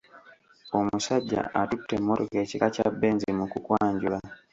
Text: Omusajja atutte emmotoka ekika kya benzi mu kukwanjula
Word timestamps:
Omusajja 0.77 1.41
atutte 1.61 1.93
emmotoka 1.99 2.35
ekika 2.43 2.67
kya 2.75 2.87
benzi 2.99 3.29
mu 3.37 3.45
kukwanjula 3.51 4.19